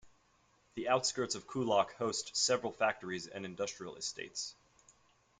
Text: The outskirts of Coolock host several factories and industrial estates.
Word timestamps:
The 0.73 0.87
outskirts 0.89 1.35
of 1.35 1.45
Coolock 1.45 1.91
host 1.93 2.35
several 2.35 2.71
factories 2.71 3.27
and 3.27 3.45
industrial 3.45 3.97
estates. 3.97 4.55